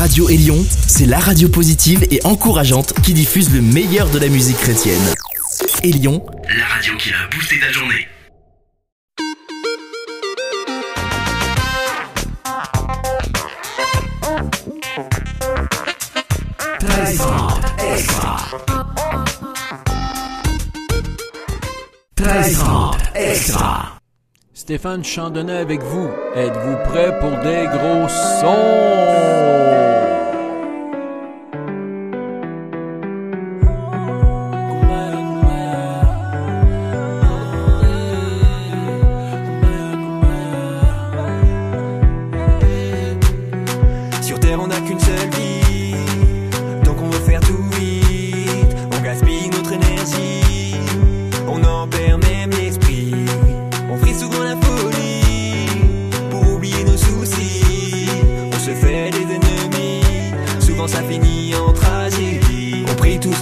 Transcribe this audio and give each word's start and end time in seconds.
Radio 0.00 0.30
Élion, 0.30 0.64
c'est 0.86 1.04
la 1.04 1.18
radio 1.18 1.50
positive 1.50 2.06
et 2.10 2.20
encourageante 2.24 2.94
qui 3.02 3.12
diffuse 3.12 3.52
le 3.52 3.60
meilleur 3.60 4.08
de 4.08 4.18
la 4.18 4.28
musique 4.28 4.56
chrétienne. 4.56 4.98
Élion, 5.82 6.24
la 6.56 6.64
radio 6.64 6.96
qui 6.96 7.10
a 7.10 7.28
boosté 7.30 7.60
ta 7.60 7.70
journée. 7.70 8.08
extra. 23.14 24.00
Stéphane 24.54 25.04
Chandonnet 25.04 25.58
avec 25.58 25.82
vous. 25.82 26.08
Êtes-vous 26.34 26.76
prêt 26.88 27.18
pour 27.20 27.32
des 27.42 27.66
gros 27.66 28.08
sons? 28.40 29.89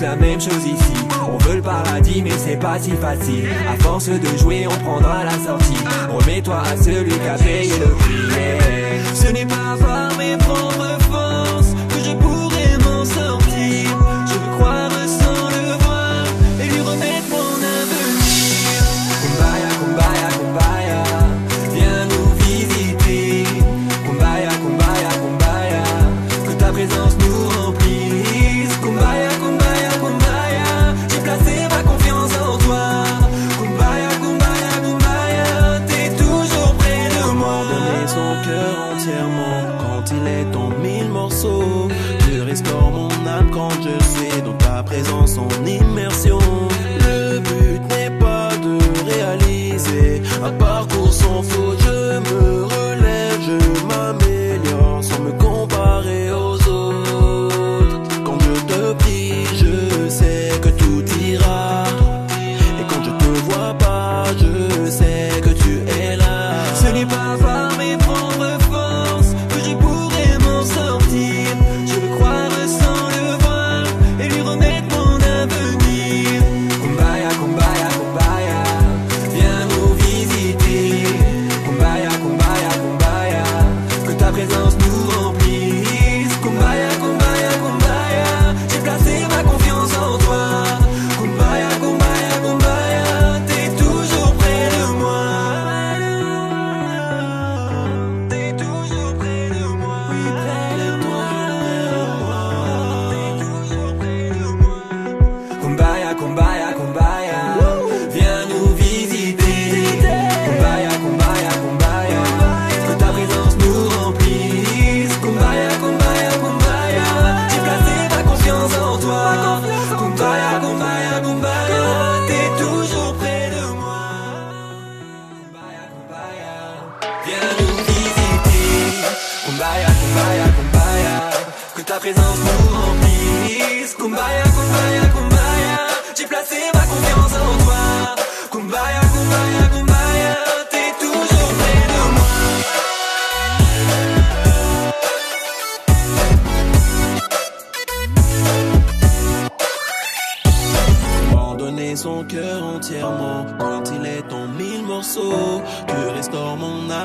la 0.00 0.16
même 0.16 0.40
chose 0.40 0.64
ici. 0.64 0.92
On 1.30 1.36
veut 1.38 1.56
le 1.56 1.62
paradis, 1.62 2.22
mais 2.22 2.30
c'est 2.36 2.58
pas 2.58 2.78
si 2.78 2.92
facile. 2.92 3.48
À 3.68 3.76
force 3.82 4.08
de 4.08 4.38
jouer, 4.38 4.66
on 4.66 4.84
prendra 4.84 5.24
la 5.24 5.32
sortie. 5.32 5.76
Remets-toi 6.08 6.60
à 6.60 6.76
celui 6.76 7.10
qui 7.10 7.28
a 7.28 7.34
payé 7.36 7.78
le 7.78 7.86
prix. 7.94 9.14
Ce 9.14 9.32
n'est 9.32 9.46
pas 9.46 9.72
avoir 9.72 10.10
mais 10.16 10.36
prendre 10.38 10.98
forme. 11.10 11.27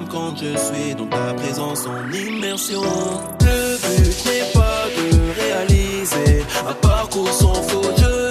quand 0.02 0.36
je 0.38 0.58
suis 0.58 0.96
dans 0.96 1.06
ta 1.06 1.34
présence 1.34 1.86
en 1.86 2.12
immersion. 2.12 2.81
Le 3.42 3.78
but 3.78 4.26
n'est 4.26 4.52
pas 4.54 4.86
de 4.98 5.42
réaliser 5.42 6.44
un 6.68 6.74
parcours 6.74 7.31
sans 7.31 7.54
faute. 7.54 8.23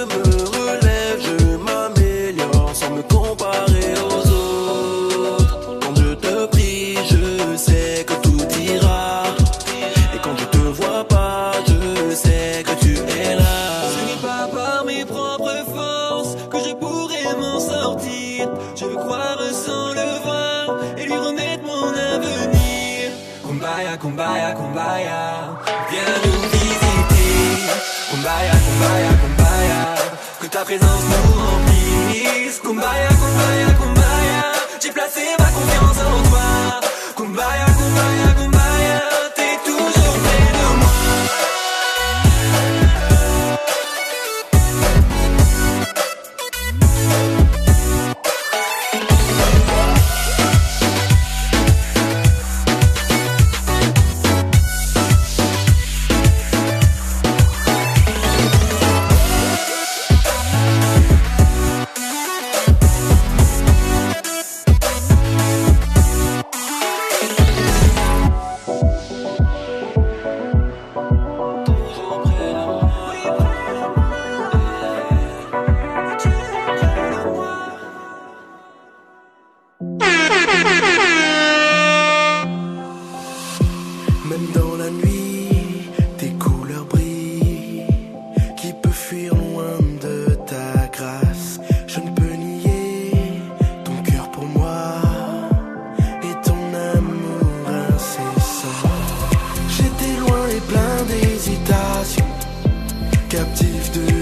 Quand 103.33 103.55
je 103.55 104.12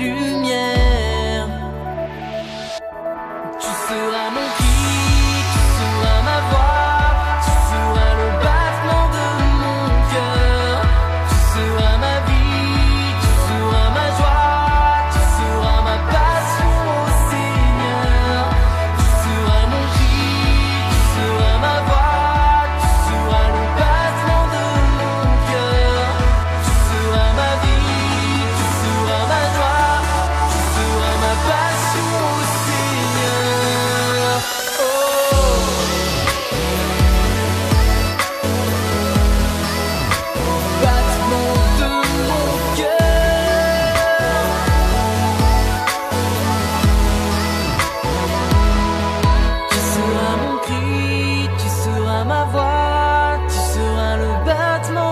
ta 0.00 0.06
lumière. 0.06 0.79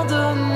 pardonne 0.08 0.47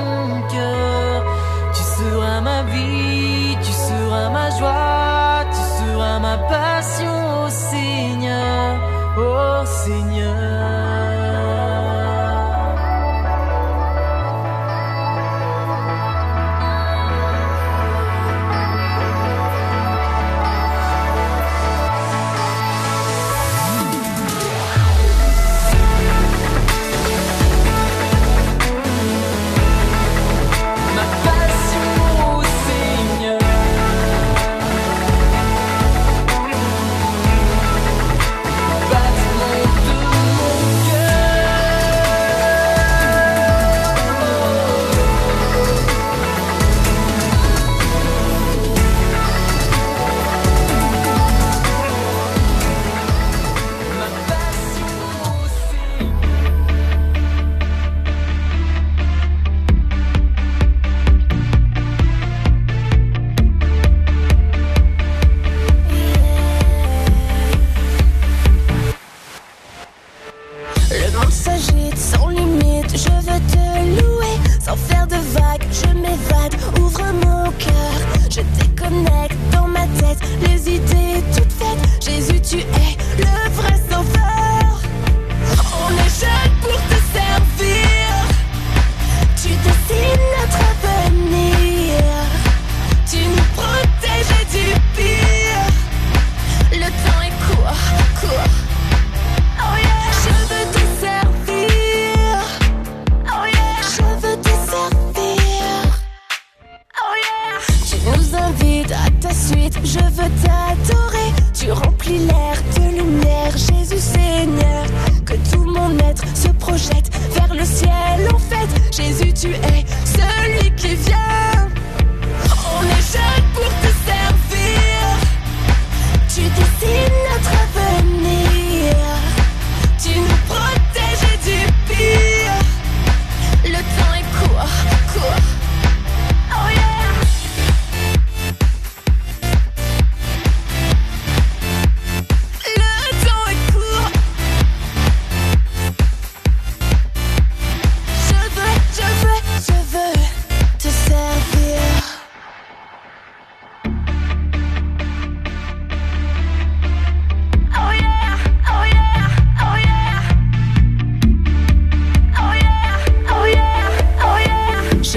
veux 110.11 110.31
t'adorer. 110.41 111.31
Tu 111.53 111.71
remplis 111.71 112.19
l'air 112.19 112.52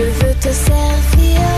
Je 0.07 0.11
veux 0.25 0.35
te 0.35 0.53
servir. 0.53 1.56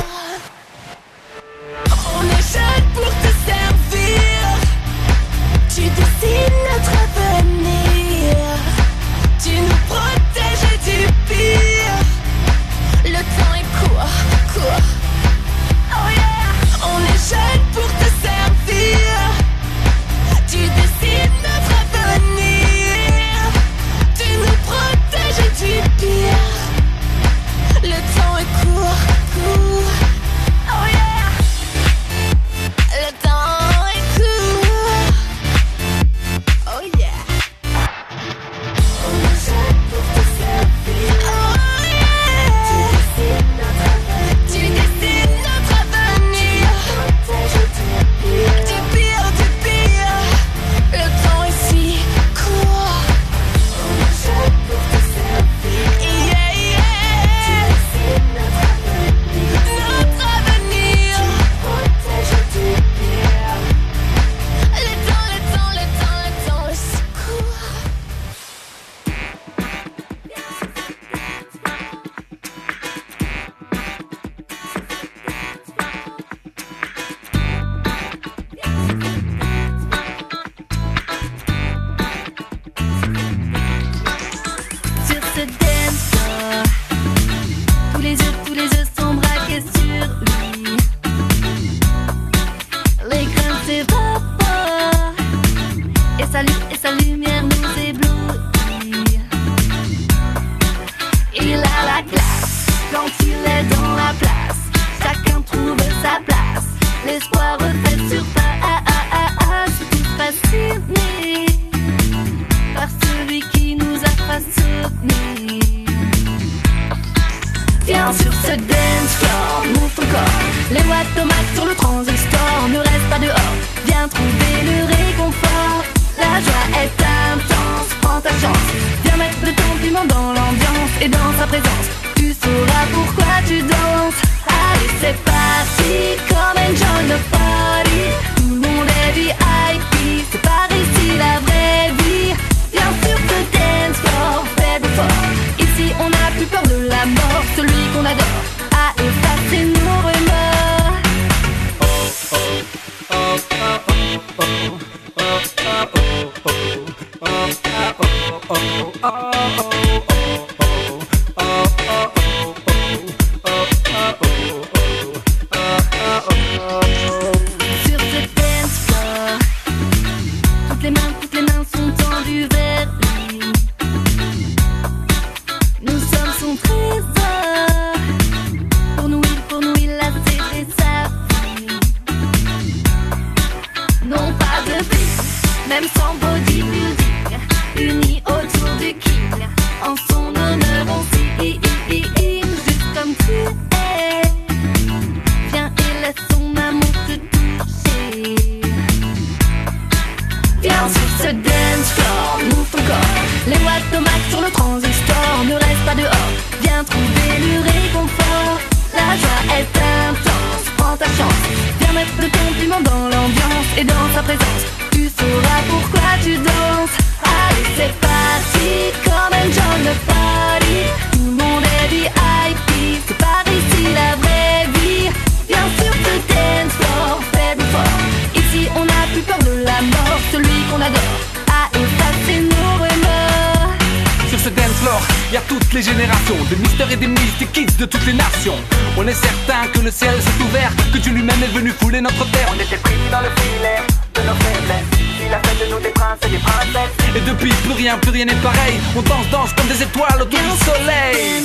les 235.79 235.85
générations, 235.85 236.35
des 236.51 236.57
mystères 236.57 236.91
et 236.91 236.97
des 236.97 237.07
mystiques 237.07 237.53
kids 237.53 237.77
de 237.79 237.85
toutes 237.85 238.05
les 238.05 238.13
nations. 238.13 238.57
On 238.97 239.07
est 239.07 239.15
certain 239.15 239.69
que 239.73 239.79
le 239.79 239.93
ciel 239.93 240.11
s'est 240.21 240.43
ouvert, 240.43 240.73
que 240.93 240.99
Dieu 240.99 241.13
lui-même 241.13 241.41
est 241.41 241.55
venu 241.55 241.71
fouler 241.71 242.01
notre 242.01 242.25
terre. 242.33 242.49
On 242.53 242.59
était 242.59 242.79
pris 242.79 242.95
dans 243.13 243.21
le 243.21 243.31
filet 243.41 243.81
de 244.15 244.21
nos 244.27 244.35
faiblesses. 244.43 244.91
Il 245.25 245.33
a 245.33 245.39
fait 245.39 245.65
de 245.65 245.71
nous 245.71 245.79
des 245.79 245.91
princes 245.91 246.19
et 246.27 246.31
des 246.31 246.39
princesses. 246.39 247.17
Et 247.17 247.21
depuis, 247.21 247.53
plus 247.65 247.75
rien, 247.75 247.97
plus 247.99 248.11
rien 248.11 248.25
n'est 248.25 248.43
pareil. 248.43 248.75
On 248.97 249.03
danse, 249.03 249.29
danse 249.31 249.53
comme 249.53 249.69
des 249.69 249.81
étoiles 249.81 250.21
autour 250.21 250.41
du 250.41 250.65
soleil. 250.65 251.45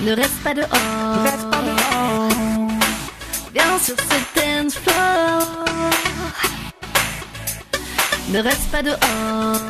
Ne 0.00 0.12
reste 0.16 0.42
pas 0.42 0.54
dehors. 0.54 0.68
Ne 1.16 1.22
reste 1.22 1.50
pas 1.52 1.62
dehors. 1.68 2.68
Viens 3.54 3.78
sur 3.80 3.94
ce 4.10 4.18
dance 4.34 4.74
floor. 4.82 5.64
Ne 8.30 8.42
reste 8.42 8.70
pas 8.72 8.82
dehors. 8.82 9.63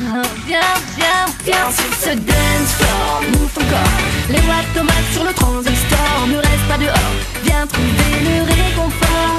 Viens, 0.00 0.62
viens, 0.96 1.26
viens. 1.44 1.70
Sur 1.70 1.94
ce 1.94 2.14
dance 2.16 2.72
floor 2.78 3.22
Move 3.32 3.52
ton 3.54 3.60
corps, 3.60 4.00
les 4.30 4.40
watts 4.48 4.72
tomates 4.74 5.12
sur 5.12 5.24
le 5.24 5.32
transistor. 5.34 6.26
Ne 6.26 6.36
reste 6.36 6.68
pas 6.68 6.78
dehors, 6.78 7.12
viens 7.44 7.66
trouver 7.66 8.24
le 8.24 8.42
réconfort. 8.44 9.29